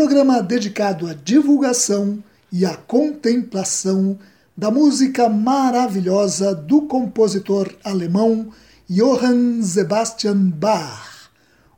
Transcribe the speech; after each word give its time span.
programa 0.00 0.42
dedicado 0.42 1.06
à 1.06 1.12
divulgação 1.12 2.24
e 2.50 2.64
à 2.64 2.74
contemplação 2.74 4.18
da 4.56 4.70
música 4.70 5.28
maravilhosa 5.28 6.54
do 6.54 6.86
compositor 6.86 7.70
alemão 7.84 8.48
Johann 8.88 9.62
Sebastian 9.62 10.48
Bach, 10.52 11.28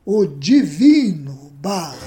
o 0.05 0.25
Divino 0.25 1.51
Bach. 1.61 1.97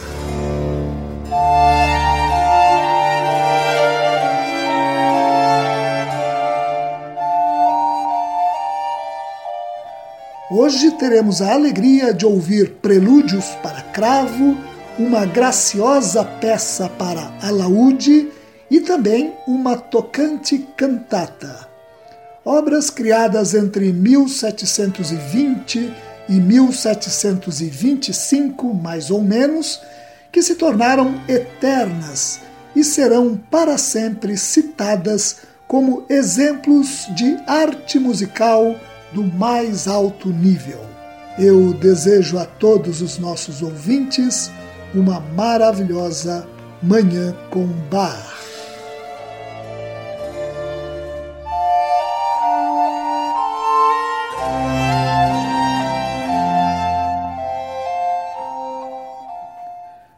Hoje 10.51 10.93
teremos 10.93 11.43
a 11.43 11.53
alegria 11.53 12.15
de 12.15 12.25
ouvir 12.25 12.77
prelúdios 12.77 13.45
para 13.63 13.83
cravo 13.83 14.57
uma 14.99 15.27
graciosa 15.27 16.25
peça 16.25 16.89
para 16.89 17.31
alaúde 17.43 18.33
e 18.71 18.81
também 18.81 19.35
uma 19.47 19.77
tocante 19.77 20.67
cantata. 20.77 21.69
Obras 22.45 22.91
criadas 22.91 23.55
entre 23.55 23.93
1720 23.93 25.93
e 26.29 26.33
1725, 26.33 28.75
mais 28.75 29.11
ou 29.11 29.23
menos, 29.23 29.81
que 30.33 30.43
se 30.43 30.55
tornaram 30.55 31.21
eternas 31.29 32.41
e 32.75 32.83
serão 32.83 33.39
para 33.51 33.77
sempre 33.79 34.37
citadas 34.37 35.37
como 35.69 36.05
exemplos 36.09 37.07
de 37.15 37.37
arte 37.47 37.99
musical 37.99 38.75
do 39.13 39.23
mais 39.25 39.87
alto 39.89 40.29
nível. 40.29 40.81
Eu 41.39 41.75
desejo 41.75 42.39
a 42.39 42.47
todos 42.47 43.03
os 43.03 43.19
nossos 43.19 43.61
ouvintes 43.63 44.51
uma 44.97 45.21
maravilhosa 45.21 46.49
Manhã 46.83 47.37
com 47.51 47.67
Bar. 47.91 48.35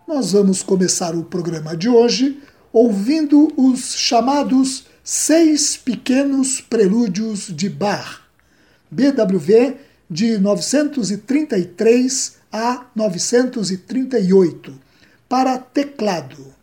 Nós 0.07 0.31
vamos 0.31 0.63
começar 0.63 1.17
o 1.17 1.25
programa 1.25 1.77
de 1.77 1.89
hoje 1.89 2.41
ouvindo 2.73 3.53
os 3.57 3.97
chamados 3.97 4.87
Seis 5.03 5.77
Pequenos 5.77 6.61
Prelúdios 6.61 7.49
de 7.49 7.69
Bach, 7.69 8.21
BWV 8.93 9.77
de 10.09 10.39
933 10.39 12.38
a 12.53 12.87
938, 12.95 14.79
para 15.29 15.59
teclado. 15.59 16.55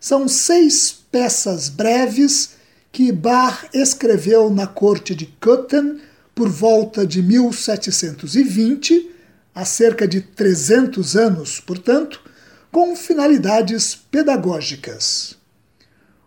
São 0.00 0.28
seis 0.28 0.98
peças 1.10 1.68
breves 1.68 2.50
que 2.92 3.12
Bach 3.12 3.68
escreveu 3.72 4.50
na 4.50 4.66
corte 4.66 5.14
de 5.14 5.26
Köthen 5.26 6.00
por 6.34 6.48
volta 6.48 7.06
de 7.06 7.22
1720, 7.22 9.10
há 9.54 9.64
cerca 9.64 10.06
de 10.06 10.20
300 10.20 11.16
anos, 11.16 11.60
portanto, 11.60 12.20
com 12.70 12.94
finalidades 12.94 13.94
pedagógicas. 13.94 15.36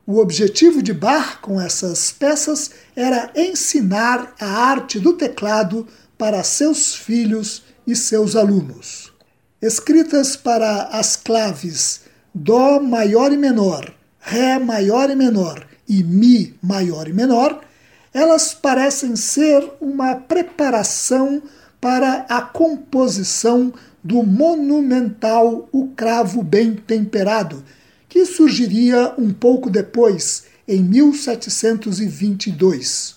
O 0.05 0.17
objetivo 0.17 0.81
de 0.81 0.93
Bach 0.93 1.39
com 1.41 1.61
essas 1.61 2.11
peças 2.11 2.71
era 2.95 3.31
ensinar 3.35 4.35
a 4.39 4.45
arte 4.45 4.99
do 4.99 5.13
teclado 5.13 5.87
para 6.17 6.43
seus 6.43 6.93
filhos 6.93 7.63
e 7.85 7.95
seus 7.95 8.35
alunos. 8.35 9.13
Escritas 9.61 10.35
para 10.35 10.85
as 10.85 11.15
claves 11.15 12.01
Dó 12.33 12.79
maior 12.79 13.33
e 13.33 13.37
menor, 13.37 13.93
Ré 14.19 14.57
maior 14.57 15.09
e 15.09 15.15
menor 15.15 15.67
e 15.87 16.03
Mi 16.03 16.55
maior 16.61 17.07
e 17.07 17.13
menor, 17.13 17.61
elas 18.13 18.53
parecem 18.53 19.15
ser 19.15 19.65
uma 19.79 20.15
preparação 20.15 21.41
para 21.79 22.25
a 22.29 22.41
composição 22.41 23.73
do 24.03 24.23
monumental 24.23 25.69
O 25.71 25.87
Cravo 25.89 26.41
Bem 26.43 26.75
Temperado, 26.75 27.63
que 28.07 28.25
surgiria 28.25 29.13
um 29.17 29.31
pouco 29.31 29.69
depois, 29.69 30.45
em 30.67 30.83
1722. 30.83 33.15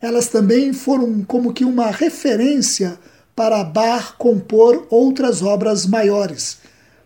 Elas 0.00 0.28
também 0.28 0.72
foram 0.72 1.24
como 1.24 1.52
que 1.52 1.64
uma 1.64 1.90
referência 1.90 2.96
para 3.38 3.62
Bach 3.62 4.16
compor 4.18 4.88
outras 4.90 5.42
obras 5.42 5.86
maiores. 5.86 6.58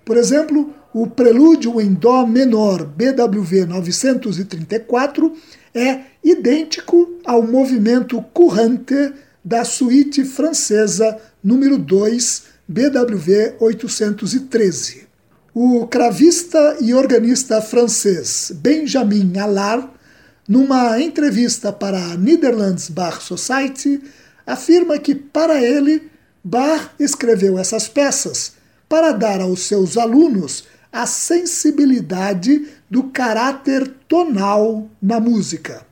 Por 0.02 0.16
exemplo, 0.16 0.72
o 0.94 1.06
Prelúdio 1.06 1.78
em 1.78 1.92
Dó 1.92 2.24
menor, 2.24 2.86
BWV 2.86 3.66
934, 3.66 5.30
é 5.74 6.00
idêntico 6.24 7.18
ao 7.26 7.42
movimento 7.42 8.18
courante 8.32 9.12
da 9.44 9.62
suíte 9.62 10.24
francesa 10.24 11.18
número 11.44 11.76
2, 11.76 12.44
BWV 12.66 13.56
813. 13.60 15.06
O 15.52 15.86
cravista 15.86 16.78
e 16.80 16.94
organista 16.94 17.60
francês 17.60 18.50
Benjamin 18.54 19.36
Allard, 19.38 19.86
numa 20.48 20.98
entrevista 20.98 21.70
para 21.70 21.98
a 21.98 22.16
Netherlands 22.16 22.88
Bach 22.88 23.20
Society, 23.20 24.00
afirma 24.46 24.98
que 24.98 25.14
para 25.14 25.62
ele 25.62 26.10
Bach 26.44 26.90
escreveu 26.98 27.58
essas 27.58 27.88
peças 27.88 28.54
para 28.88 29.12
dar 29.12 29.40
aos 29.40 29.62
seus 29.62 29.96
alunos 29.96 30.64
a 30.92 31.06
sensibilidade 31.06 32.68
do 32.90 33.04
caráter 33.04 33.88
tonal 34.08 34.90
na 35.00 35.20
música. 35.20 35.86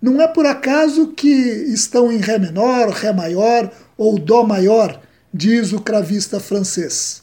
Não 0.00 0.20
é 0.20 0.28
por 0.28 0.46
acaso 0.46 1.08
que 1.08 1.28
estão 1.28 2.12
em 2.12 2.18
Ré 2.18 2.38
menor, 2.38 2.90
Ré 2.90 3.12
maior 3.12 3.70
ou 3.98 4.18
Dó 4.18 4.44
maior, 4.44 5.00
diz 5.34 5.72
o 5.72 5.80
cravista 5.80 6.38
francês. 6.38 7.22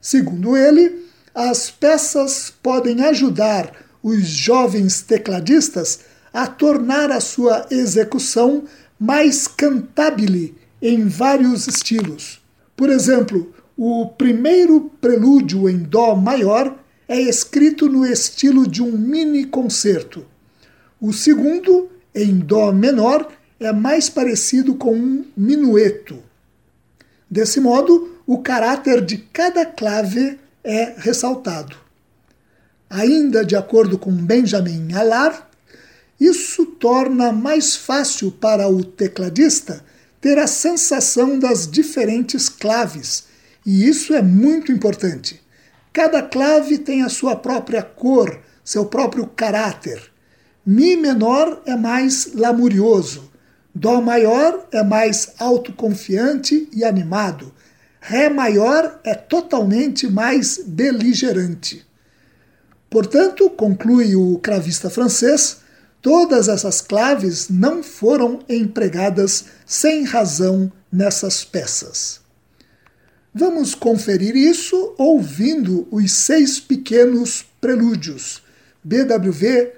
Segundo 0.00 0.56
ele, 0.56 1.06
as 1.34 1.70
peças 1.70 2.52
podem 2.62 3.02
ajudar 3.04 3.72
os 4.02 4.26
jovens 4.26 5.00
tecladistas 5.00 6.00
a 6.32 6.46
tornar 6.46 7.10
a 7.10 7.20
sua 7.20 7.66
execução 7.70 8.64
mais 8.98 9.48
cantabile 9.48 10.59
em 10.80 11.06
vários 11.06 11.66
estilos. 11.66 12.40
Por 12.76 12.88
exemplo, 12.88 13.52
o 13.76 14.06
primeiro 14.06 14.90
prelúdio 15.00 15.68
em 15.68 15.78
Dó 15.78 16.14
maior 16.14 16.78
é 17.08 17.20
escrito 17.20 17.88
no 17.88 18.06
estilo 18.06 18.66
de 18.68 18.82
um 18.82 18.92
mini 18.92 19.44
concerto. 19.44 20.24
O 21.00 21.12
segundo, 21.12 21.90
em 22.14 22.38
Dó 22.38 22.72
menor, 22.72 23.30
é 23.58 23.72
mais 23.72 24.08
parecido 24.08 24.74
com 24.74 24.94
um 24.94 25.24
minueto. 25.36 26.22
Desse 27.28 27.60
modo, 27.60 28.16
o 28.26 28.38
caráter 28.38 29.04
de 29.04 29.18
cada 29.18 29.66
clave 29.66 30.38
é 30.64 30.94
ressaltado. 30.96 31.76
Ainda 32.88 33.44
de 33.44 33.56
acordo 33.56 33.98
com 33.98 34.10
Benjamin 34.10 34.92
Allard, 34.94 35.42
Isso 36.20 36.66
torna 36.66 37.32
mais 37.32 37.74
fácil 37.74 38.30
para 38.30 38.68
o 38.68 38.84
tecladista 38.84 39.82
ter 40.20 40.38
a 40.38 40.46
sensação 40.46 41.38
das 41.38 41.70
diferentes 41.70 42.48
claves, 42.48 43.24
e 43.64 43.88
isso 43.88 44.14
é 44.14 44.22
muito 44.22 44.70
importante. 44.70 45.40
Cada 45.92 46.22
clave 46.22 46.78
tem 46.78 47.02
a 47.02 47.08
sua 47.08 47.36
própria 47.36 47.82
cor, 47.82 48.40
seu 48.64 48.86
próprio 48.86 49.26
caráter. 49.26 50.02
Mi 50.64 50.96
menor 50.96 51.62
é 51.66 51.74
mais 51.74 52.32
lamurioso, 52.34 53.30
Dó 53.74 54.00
maior 54.00 54.66
é 54.72 54.82
mais 54.82 55.32
autoconfiante 55.38 56.68
e 56.72 56.84
animado, 56.84 57.54
Ré 58.00 58.28
maior 58.30 58.98
é 59.04 59.14
totalmente 59.14 60.08
mais 60.08 60.58
beligerante. 60.66 61.86
Portanto, 62.88 63.48
conclui 63.50 64.16
o 64.16 64.38
cravista 64.38 64.88
francês, 64.88 65.58
todas 66.02 66.48
essas 66.48 66.80
claves 66.80 67.48
não 67.48 67.80
foram 67.82 68.40
empregadas 68.48 69.44
sem 69.66 70.04
razão 70.04 70.72
nessas 70.90 71.44
peças. 71.44 72.20
Vamos 73.32 73.74
conferir 73.74 74.34
isso 74.34 74.94
ouvindo 74.98 75.86
os 75.90 76.10
seis 76.10 76.58
pequenos 76.58 77.44
prelúdios, 77.60 78.42
BWV 78.82 79.74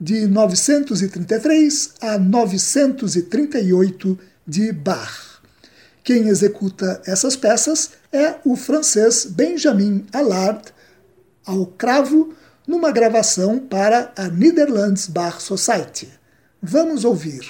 de 0.00 0.26
933 0.26 1.94
a 2.00 2.18
938 2.18 4.18
de 4.46 4.72
Bach. 4.72 5.42
Quem 6.02 6.28
executa 6.28 7.02
essas 7.06 7.36
peças 7.36 7.90
é 8.12 8.36
o 8.44 8.56
francês 8.56 9.26
Benjamin 9.26 10.06
Allard, 10.12 10.62
ao 11.44 11.66
cravo, 11.66 12.34
numa 12.66 12.90
gravação 12.90 13.58
para 13.58 14.12
a 14.16 14.28
Netherlands 14.28 15.06
Bar 15.06 15.40
Society. 15.40 16.08
Vamos 16.62 17.04
ouvir. 17.04 17.42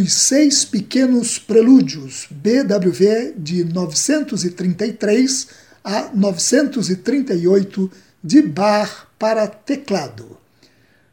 Ouvimos 0.00 0.08
os 0.08 0.12
seis 0.12 0.64
pequenos 0.64 1.38
prelúdios 1.38 2.26
BWV 2.30 3.34
de 3.36 3.64
933 3.64 5.48
a 5.84 6.10
938 6.14 7.90
de 8.22 8.42
Bach 8.42 9.06
para 9.18 9.46
teclado. 9.46 10.38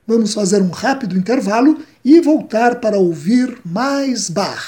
Vamos 0.06 0.34
fazer 0.34 0.62
um 0.62 0.69
rápido 0.69 1.17
intervalo 1.17 1.80
e 2.04 2.21
voltar 2.21 2.76
para 2.80 2.97
ouvir 2.97 3.58
mais 3.65 4.30
Bach. 4.30 4.63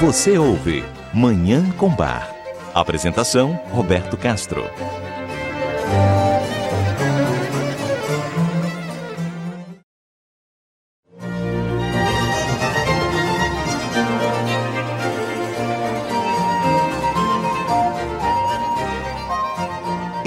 Você 0.00 0.38
ouve 0.38 0.84
Manhã 1.14 1.70
com 1.76 1.94
Bar. 1.94 2.34
Apresentação 2.74 3.60
Roberto 3.70 4.16
Castro. 4.16 4.64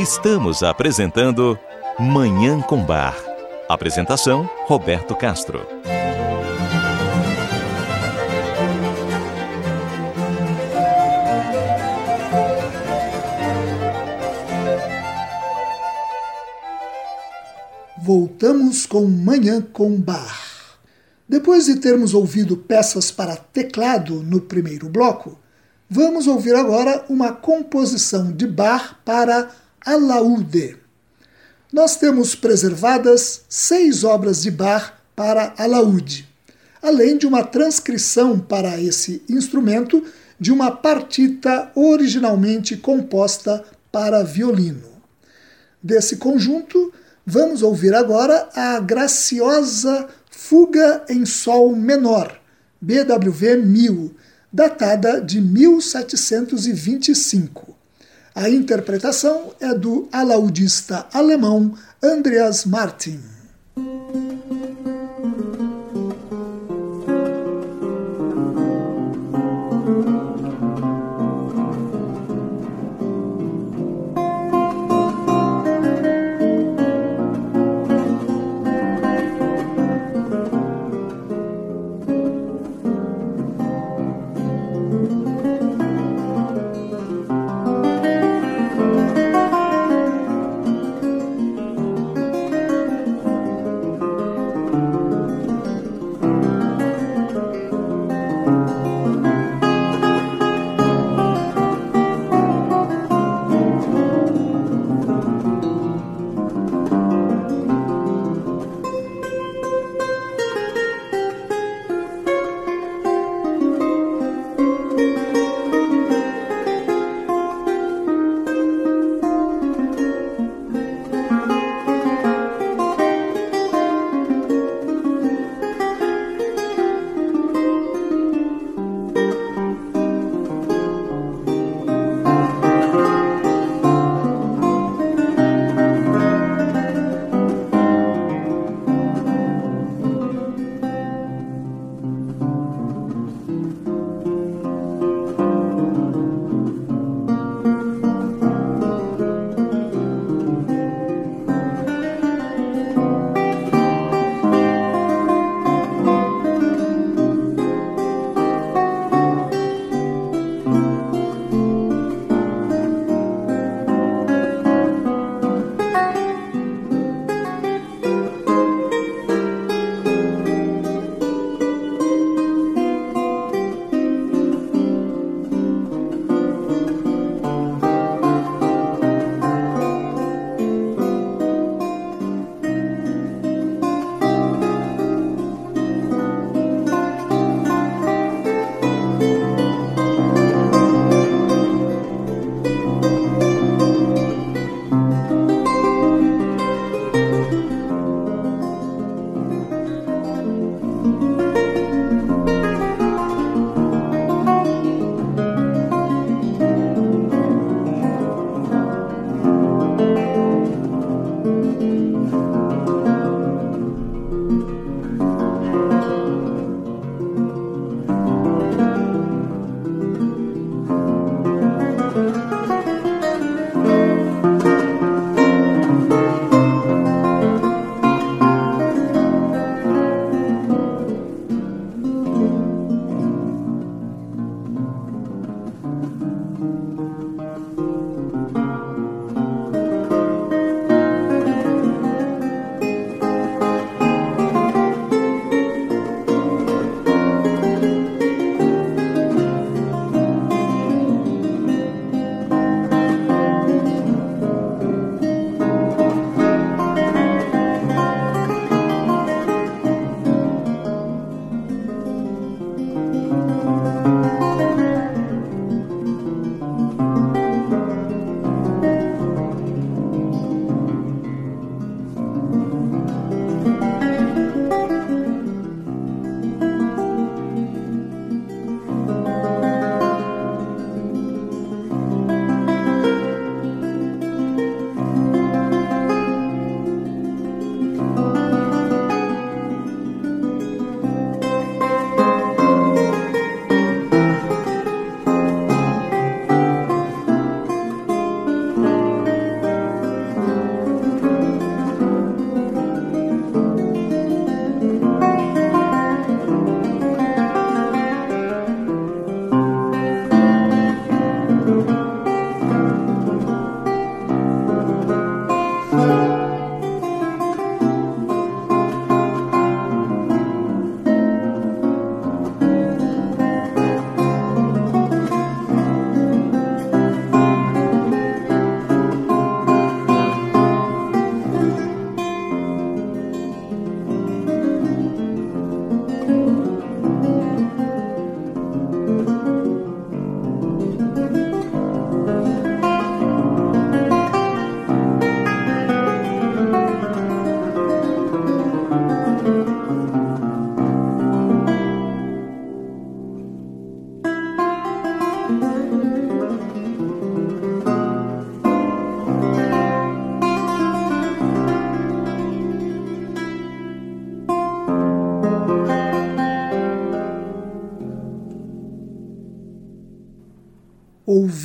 Estamos 0.07 0.61
apresentando 0.61 1.57
Manhã 1.99 2.61
com 2.61 2.85
Bar. 2.85 3.17
Apresentação 3.67 4.47
Roberto 4.67 5.15
Castro. 5.15 5.65
Voltamos 17.97 18.85
com 18.85 19.07
Manhã 19.07 19.59
com 19.59 19.99
Bar. 19.99 20.77
Depois 21.27 21.65
de 21.65 21.77
termos 21.77 22.13
ouvido 22.13 22.55
peças 22.55 23.09
para 23.09 23.35
teclado 23.35 24.21
no 24.21 24.39
primeiro 24.39 24.87
bloco, 24.87 25.39
vamos 25.89 26.27
ouvir 26.27 26.53
agora 26.53 27.03
uma 27.09 27.33
composição 27.33 28.31
de 28.31 28.45
bar 28.45 28.99
para 29.03 29.64
alaúde. 29.85 30.75
Nós 31.71 31.95
temos 31.95 32.33
preservadas 32.33 33.43
seis 33.47 34.03
obras 34.03 34.41
de 34.41 34.49
Bach 34.49 34.93
para 35.15 35.53
alaúde, 35.57 36.27
além 36.81 37.17
de 37.17 37.27
uma 37.27 37.43
transcrição 37.43 38.39
para 38.39 38.81
esse 38.81 39.21
instrumento 39.29 40.03
de 40.39 40.51
uma 40.51 40.71
partita 40.71 41.71
originalmente 41.75 42.75
composta 42.75 43.63
para 43.91 44.23
violino. 44.23 44.95
Desse 45.81 46.17
conjunto, 46.17 46.91
vamos 47.25 47.61
ouvir 47.61 47.93
agora 47.93 48.49
a 48.55 48.79
graciosa 48.79 50.07
Fuga 50.31 51.05
em 51.07 51.25
Sol 51.25 51.75
Menor, 51.75 52.41
BWV 52.81 53.57
1000, 53.57 54.15
datada 54.51 55.21
de 55.21 55.39
1725. 55.39 57.74
A 58.35 58.49
interpretação 58.49 59.53
é 59.61 59.73
do 59.73 60.09
alaudista 60.11 61.07
alemão 61.13 61.73
Andreas 62.03 62.65
Martin. 62.65 63.34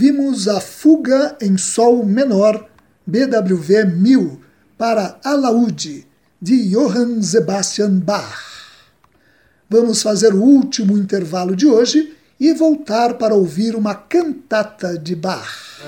Ouvimos 0.00 0.48
a 0.48 0.62
Fuga 0.62 1.36
em 1.42 1.58
Sol 1.58 2.06
Menor, 2.06 2.66
BWV 3.06 3.84
1000, 3.84 4.40
para 4.78 5.20
Alaúde, 5.22 6.06
de 6.40 6.70
Johann 6.70 7.20
Sebastian 7.20 7.98
Bach. 7.98 8.40
Vamos 9.68 10.00
fazer 10.00 10.32
o 10.32 10.42
último 10.42 10.96
intervalo 10.96 11.54
de 11.54 11.66
hoje 11.66 12.16
e 12.40 12.54
voltar 12.54 13.18
para 13.18 13.34
ouvir 13.34 13.76
uma 13.76 13.94
cantata 13.94 14.98
de 14.98 15.14
Bach. 15.14 15.82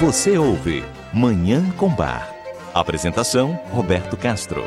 Você 0.00 0.38
ouve 0.38 0.82
Manhã 1.12 1.62
com 1.76 1.94
Bar. 1.94 2.34
Apresentação: 2.72 3.60
Roberto 3.70 4.16
Castro. 4.16 4.64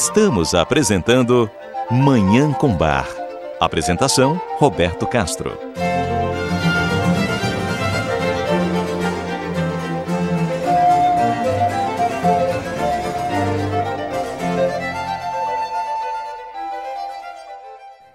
Estamos 0.00 0.54
apresentando 0.54 1.50
Manhã 1.90 2.52
com 2.52 2.72
Bar. 2.72 3.08
Apresentação: 3.58 4.40
Roberto 4.56 5.08
Castro. 5.08 5.58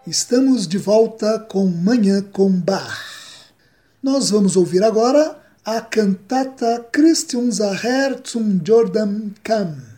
Estamos 0.07 0.65
de 0.65 0.77
volta 0.77 1.37
com 1.37 1.65
Manhã 1.65 2.21
com 2.31 2.49
Bar. 2.49 2.97
Nós 4.01 4.29
vamos 4.29 4.55
ouvir 4.55 4.85
agora 4.85 5.37
a 5.65 5.81
cantata 5.81 6.87
Christiunsaher 6.93 8.21
zum 8.23 8.61
Jordan 8.65 9.31
Kam. 9.43 9.92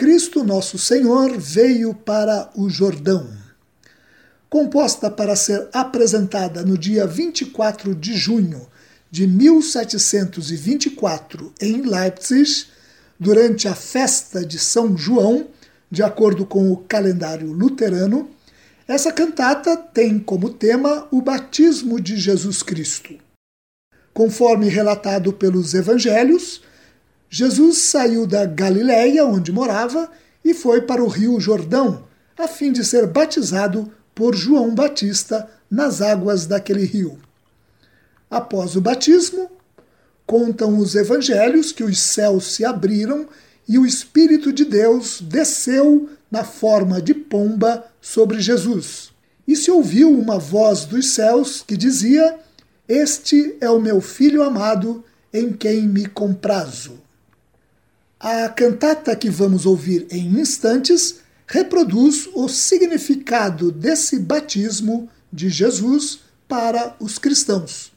Cristo 0.00 0.42
Nosso 0.42 0.78
Senhor 0.78 1.36
veio 1.36 1.92
para 1.92 2.50
o 2.56 2.70
Jordão. 2.70 3.28
Composta 4.48 5.10
para 5.10 5.36
ser 5.36 5.68
apresentada 5.74 6.64
no 6.64 6.78
dia 6.78 7.06
24 7.06 7.94
de 7.94 8.16
junho 8.16 8.66
de 9.10 9.26
1724 9.26 11.52
em 11.60 11.82
Leipzig, 11.82 12.68
durante 13.18 13.68
a 13.68 13.74
festa 13.74 14.42
de 14.42 14.58
São 14.58 14.96
João, 14.96 15.48
de 15.90 16.02
acordo 16.02 16.46
com 16.46 16.72
o 16.72 16.78
calendário 16.78 17.52
luterano, 17.52 18.30
essa 18.88 19.12
cantata 19.12 19.76
tem 19.76 20.18
como 20.18 20.48
tema 20.48 21.06
o 21.10 21.20
batismo 21.20 22.00
de 22.00 22.16
Jesus 22.16 22.62
Cristo. 22.62 23.18
Conforme 24.14 24.70
relatado 24.70 25.30
pelos 25.30 25.74
evangelhos, 25.74 26.62
Jesus 27.32 27.78
saiu 27.78 28.26
da 28.26 28.44
Galiléia, 28.44 29.24
onde 29.24 29.52
morava, 29.52 30.10
e 30.44 30.52
foi 30.52 30.82
para 30.82 31.02
o 31.02 31.06
rio 31.06 31.38
Jordão, 31.38 32.02
a 32.36 32.48
fim 32.48 32.72
de 32.72 32.84
ser 32.84 33.06
batizado 33.06 33.88
por 34.12 34.34
João 34.34 34.74
Batista 34.74 35.48
nas 35.70 36.02
águas 36.02 36.44
daquele 36.44 36.84
rio. 36.84 37.16
Após 38.28 38.74
o 38.74 38.80
batismo, 38.80 39.48
contam 40.26 40.76
os 40.76 40.96
evangelhos 40.96 41.70
que 41.70 41.84
os 41.84 42.00
céus 42.00 42.52
se 42.52 42.64
abriram 42.64 43.28
e 43.68 43.78
o 43.78 43.86
Espírito 43.86 44.52
de 44.52 44.64
Deus 44.64 45.20
desceu 45.20 46.10
na 46.28 46.42
forma 46.42 47.00
de 47.00 47.14
pomba 47.14 47.84
sobre 48.00 48.40
Jesus. 48.40 49.12
E 49.46 49.54
se 49.54 49.70
ouviu 49.70 50.10
uma 50.10 50.38
voz 50.38 50.84
dos 50.84 51.10
céus 51.10 51.62
que 51.64 51.76
dizia: 51.76 52.40
Este 52.88 53.56
é 53.60 53.70
o 53.70 53.80
meu 53.80 54.00
filho 54.00 54.42
amado, 54.42 55.04
em 55.32 55.52
quem 55.52 55.86
me 55.86 56.06
comprazo. 56.06 56.99
A 58.22 58.50
cantata 58.50 59.16
que 59.16 59.30
vamos 59.30 59.64
ouvir 59.64 60.06
em 60.10 60.38
instantes 60.38 61.20
reproduz 61.46 62.28
o 62.34 62.50
significado 62.50 63.72
desse 63.72 64.18
batismo 64.18 65.08
de 65.32 65.48
Jesus 65.48 66.20
para 66.46 66.94
os 67.00 67.18
cristãos. 67.18 67.90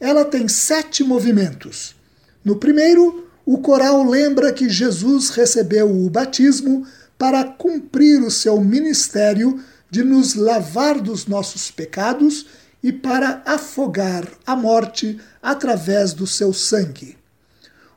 Ela 0.00 0.24
tem 0.24 0.48
sete 0.48 1.04
movimentos. 1.04 1.94
No 2.42 2.56
primeiro, 2.56 3.28
o 3.44 3.58
coral 3.58 4.02
lembra 4.08 4.54
que 4.54 4.70
Jesus 4.70 5.28
recebeu 5.28 5.90
o 5.90 6.08
batismo 6.08 6.86
para 7.18 7.44
cumprir 7.44 8.22
o 8.22 8.30
seu 8.30 8.58
ministério 8.62 9.62
de 9.90 10.02
nos 10.02 10.34
lavar 10.34 10.98
dos 10.98 11.26
nossos 11.26 11.70
pecados 11.70 12.46
e 12.82 12.90
para 12.90 13.42
afogar 13.44 14.26
a 14.46 14.56
morte 14.56 15.20
através 15.42 16.14
do 16.14 16.26
seu 16.26 16.54
sangue. 16.54 17.18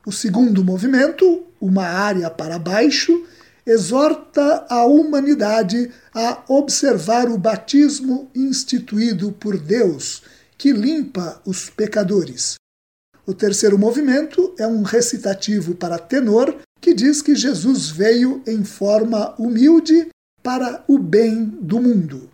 O 0.05 0.12
segundo 0.12 0.65
movimento, 0.65 1.45
uma 1.62 1.86
área 1.86 2.30
para 2.30 2.58
baixo, 2.58 3.26
exorta 3.65 4.65
a 4.67 4.84
humanidade 4.86 5.91
a 6.13 6.43
observar 6.47 7.30
o 7.30 7.38
batismo 7.38 8.30
instituído 8.36 9.32
por 9.32 9.58
Deus, 9.58 10.24
que 10.58 10.71
limpa 10.71 11.39
os 11.45 11.69
pecadores. 11.69 12.56
O 13.26 13.34
terceiro 13.34 13.78
movimento 13.78 14.54
é 14.58 14.65
um 14.65 14.82
recitativo 14.82 15.76
para 15.76 16.00
tenor 16.00 16.58
que 16.82 16.93
diz 16.93 17.21
que 17.21 17.36
Jesus 17.36 17.89
veio 17.89 18.41
em 18.47 18.63
forma 18.63 19.36
humilde 19.38 20.08
para 20.41 20.84
o 20.88 20.97
bem 20.97 21.45
do 21.45 21.80
mundo. 21.80 22.30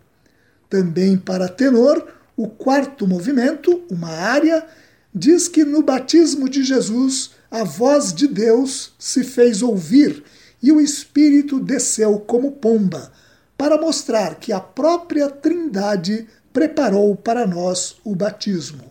Também 0.70 1.18
para 1.18 1.48
tenor, 1.48 2.06
o 2.34 2.48
quarto 2.48 3.06
movimento, 3.06 3.82
uma 3.90 4.08
área, 4.08 4.66
diz 5.14 5.48
que 5.48 5.64
no 5.64 5.82
batismo 5.82 6.48
de 6.48 6.62
Jesus 6.62 7.32
a 7.50 7.64
voz 7.64 8.12
de 8.12 8.26
Deus 8.26 8.92
se 8.98 9.24
fez 9.24 9.62
ouvir 9.62 10.22
e 10.62 10.70
o 10.72 10.80
Espírito 10.80 11.60
desceu 11.60 12.18
como 12.18 12.52
pomba, 12.52 13.10
para 13.56 13.80
mostrar 13.80 14.36
que 14.36 14.52
a 14.52 14.60
própria 14.60 15.28
Trindade 15.28 16.28
preparou 16.52 17.16
para 17.16 17.46
nós 17.46 17.96
o 18.04 18.14
batismo. 18.14 18.84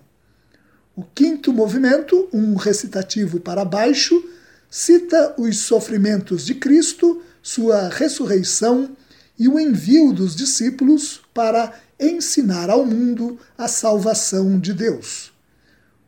O 0.95 1.03
quinto 1.03 1.53
movimento, 1.53 2.27
um 2.33 2.55
recitativo 2.55 3.39
para 3.39 3.63
baixo, 3.63 4.23
cita 4.69 5.35
os 5.37 5.59
sofrimentos 5.59 6.45
de 6.45 6.55
Cristo, 6.55 7.21
sua 7.41 7.89
ressurreição 7.89 8.95
e 9.37 9.47
o 9.47 9.59
envio 9.59 10.11
dos 10.11 10.35
discípulos 10.35 11.21
para 11.33 11.73
ensinar 11.99 12.69
ao 12.69 12.85
mundo 12.85 13.39
a 13.57 13.67
salvação 13.67 14.59
de 14.59 14.73
Deus. 14.73 15.31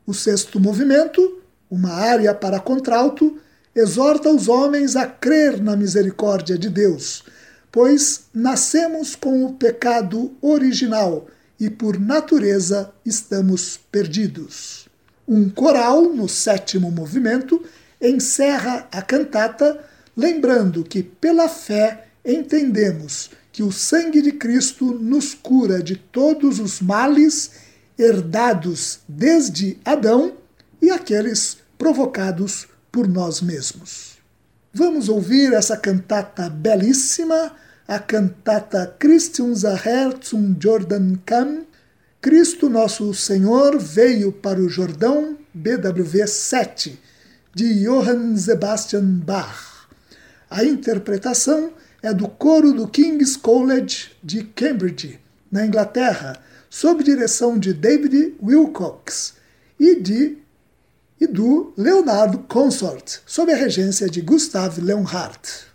O 0.06 0.14
sexto 0.14 0.60
movimento, 0.60 1.39
uma 1.70 1.92
área 1.92 2.34
para 2.34 2.60
contralto, 2.60 3.38
exorta 3.76 4.30
os 4.30 4.48
homens 4.48 4.96
a 4.96 5.06
crer 5.06 5.62
na 5.62 5.76
misericórdia 5.76 6.58
de 6.58 6.70
Deus, 6.70 7.24
pois 7.72 8.26
nascemos 8.34 9.16
com 9.16 9.46
o 9.46 9.54
pecado 9.54 10.32
original 10.42 11.28
e 11.60 11.70
por 11.70 12.00
natureza 12.00 12.92
estamos 13.06 13.80
perdidos. 13.92 14.88
Um 15.28 15.50
coral, 15.50 16.04
no 16.04 16.28
sétimo 16.28 16.90
movimento, 16.90 17.64
encerra 18.02 18.88
a 18.92 19.02
cantata, 19.02 19.80
lembrando 20.18 20.84
que, 20.84 21.04
pela 21.04 21.48
fé, 21.48 22.08
entendemos 22.26 23.30
que 23.52 23.62
o 23.62 23.72
sangue 23.72 24.22
de 24.22 24.32
Cristo 24.32 24.94
nos 24.94 25.34
cura 25.34 25.84
de 25.84 25.96
todos 25.96 26.60
os 26.60 26.82
males 26.82 27.52
herdados 27.98 29.00
desde 29.08 29.78
Adão 29.84 30.39
e 30.82 30.90
aqueles 30.90 31.58
provocados 31.78 32.68
por 32.92 33.08
nós 33.08 33.42
mesmos. 33.42 34.18
Vamos 34.74 35.10
ouvir 35.10 35.54
essa 35.54 35.76
cantata 35.76 36.50
belíssima, 36.50 37.54
a 37.88 37.98
cantata 38.00 38.96
Christiunsaher 39.00 40.16
zum 40.22 40.56
Jordan 40.60 41.16
kam. 41.26 41.66
Cristo 42.22 42.70
Nosso 42.70 43.14
Senhor 43.14 43.80
veio 43.80 44.32
para 44.32 44.60
o 44.60 44.68
Jordão, 44.68 45.38
BWV 45.54 46.28
7, 46.28 47.00
de 47.56 47.84
Johann 47.84 48.36
Sebastian 48.36 49.06
Bach. 49.26 49.88
A 50.50 50.66
interpretação 50.66 51.72
é 52.04 52.14
do 52.14 52.28
coro 52.28 52.74
do 52.74 52.88
King's 52.88 53.38
College 53.38 54.12
de 54.22 54.44
Cambridge, 54.44 55.20
na 55.52 55.66
Inglaterra, 55.66 56.42
sob 56.70 57.04
direção 57.04 57.58
de 57.58 57.74
David 57.74 58.36
Wilcox 58.44 59.36
e 59.80 59.96
de 59.96 60.39
e 61.20 61.28
do 61.28 61.74
Leonardo 61.78 62.40
Consort, 62.48 63.20
sob 63.26 63.52
a 63.52 63.56
regência 63.56 64.10
de 64.10 64.22
Gustav 64.22 64.80
Leonhardt. 64.80 65.69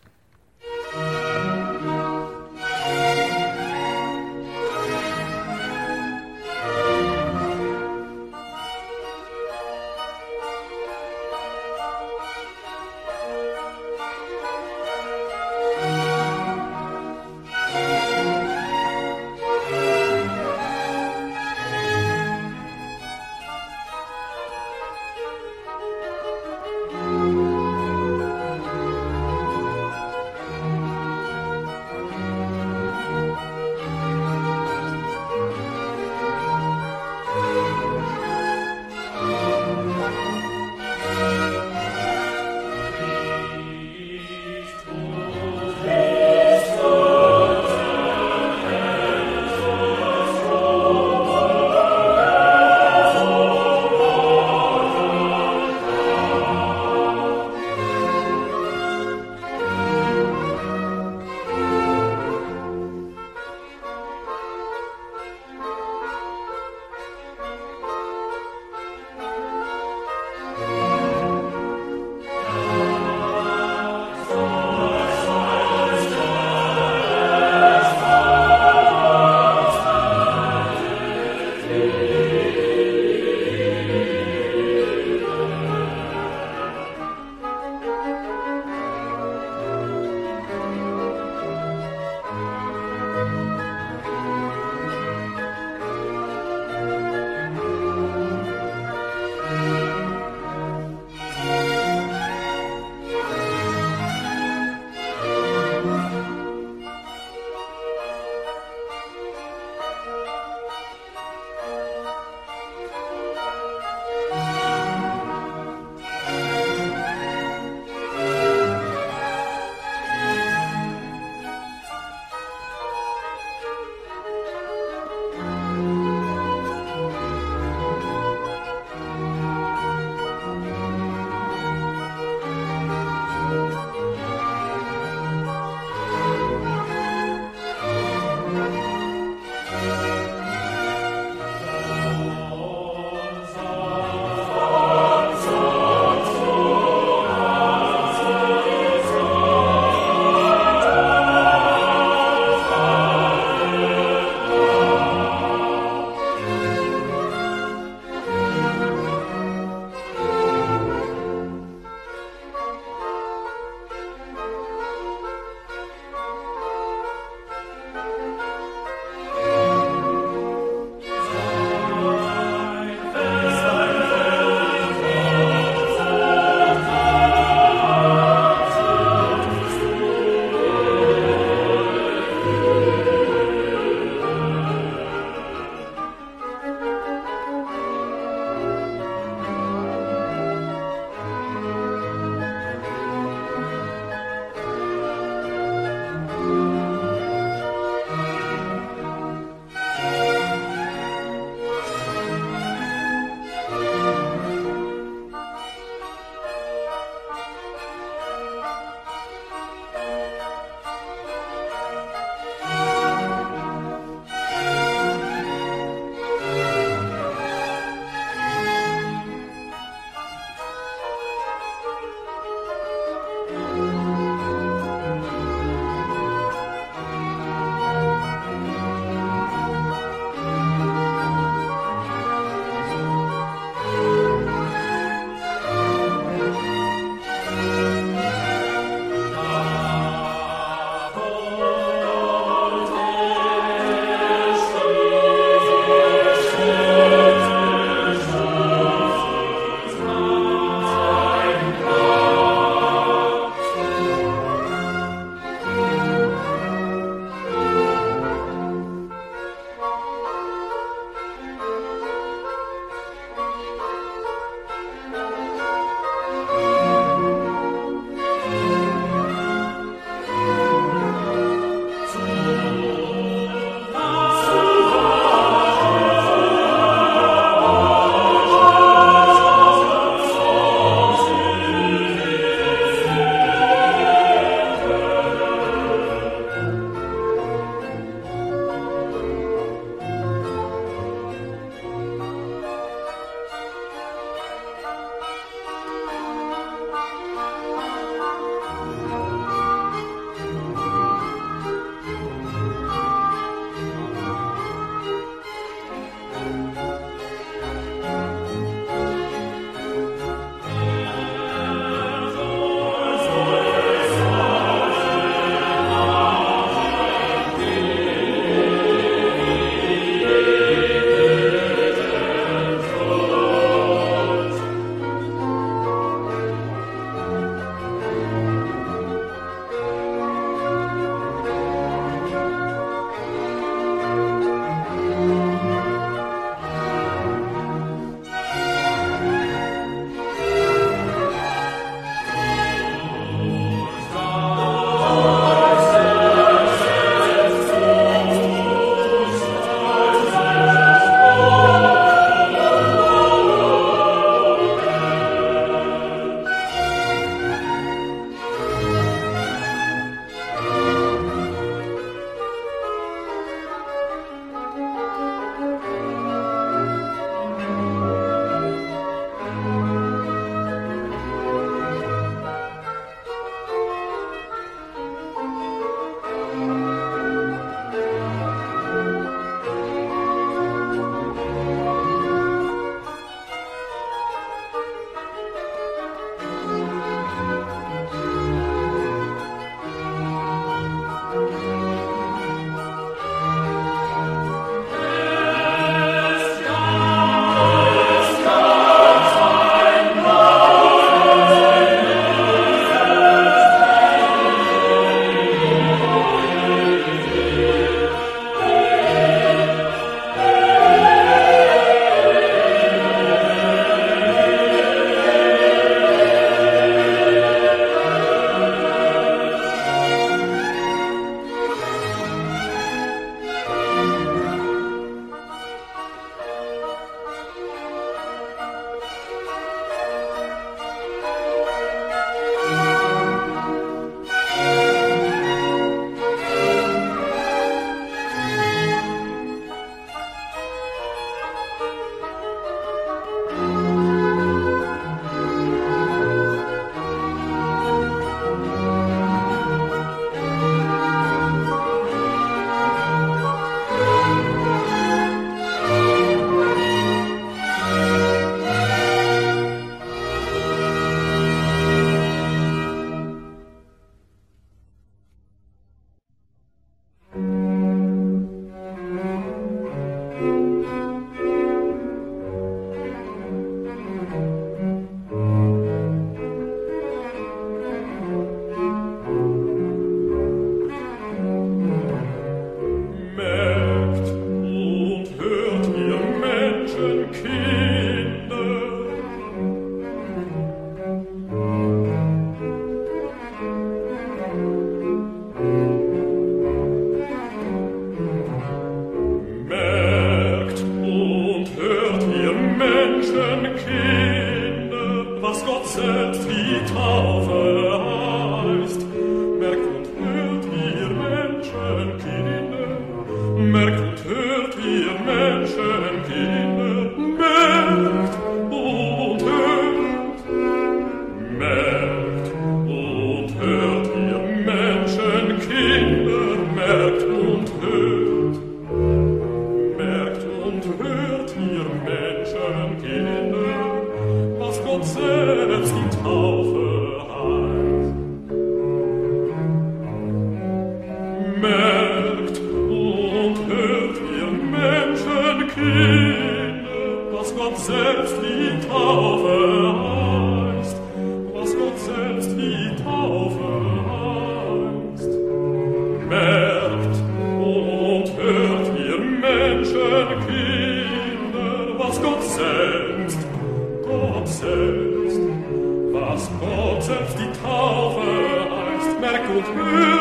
through. 569.65 570.13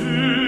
see 0.00 0.39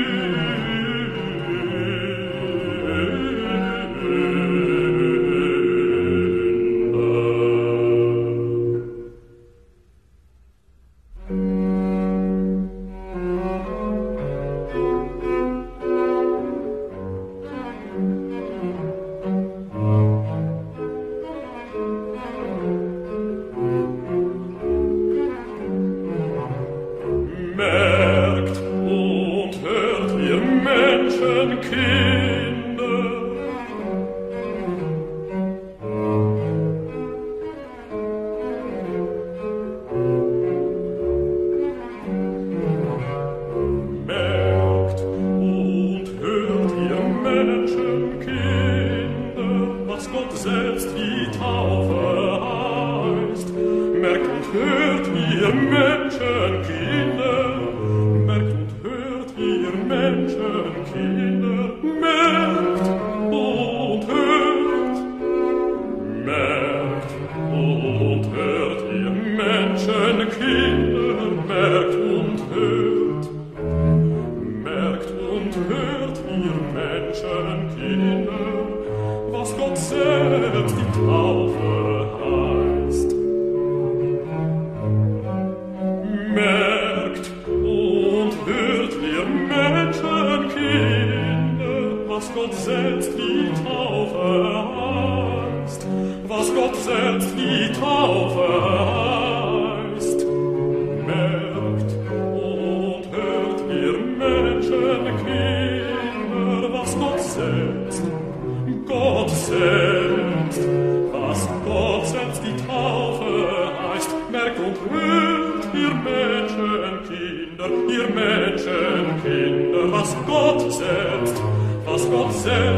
forse 122.13 122.72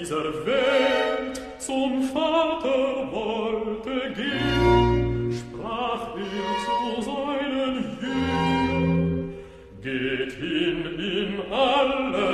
dieser 0.00 0.46
Welt 0.46 1.40
zum 1.58 2.02
Vater 2.02 3.10
wollte 3.10 4.12
gehen, 4.14 5.32
sprach 5.32 6.16
er 6.16 6.52
zu 6.64 7.02
seinen 7.02 7.76
Jüngern, 8.00 9.34
geht 9.82 10.32
hin 10.32 10.80
in 10.98 11.52
alle 11.52 12.31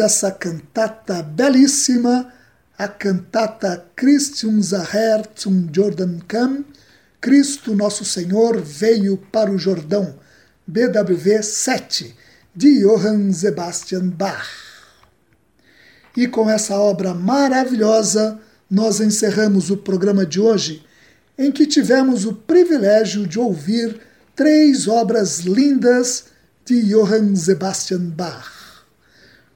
essa 0.00 0.30
cantata 0.30 1.22
belíssima, 1.22 2.32
a 2.78 2.88
cantata 2.88 3.86
Christ 3.94 4.44
unser 4.44 4.88
Herr 4.94 5.24
zum 5.36 5.68
Jordan 5.72 6.20
kam, 6.26 6.64
Cristo 7.20 7.74
Nosso 7.74 8.04
Senhor 8.04 8.60
veio 8.62 9.18
para 9.30 9.50
o 9.50 9.58
Jordão, 9.58 10.14
BWV 10.66 11.42
7, 11.42 12.14
de 12.54 12.80
Johann 12.80 13.32
Sebastian 13.32 14.08
Bach. 14.08 14.48
E 16.16 16.26
com 16.26 16.48
essa 16.48 16.76
obra 16.76 17.12
maravilhosa, 17.12 18.40
nós 18.70 19.00
encerramos 19.00 19.70
o 19.70 19.76
programa 19.76 20.24
de 20.24 20.40
hoje, 20.40 20.84
em 21.36 21.52
que 21.52 21.66
tivemos 21.66 22.24
o 22.24 22.32
privilégio 22.32 23.26
de 23.26 23.38
ouvir 23.38 24.00
três 24.34 24.88
obras 24.88 25.40
lindas 25.40 26.24
de 26.64 26.82
Johann 26.88 27.36
Sebastian 27.36 28.10
Bach. 28.10 28.59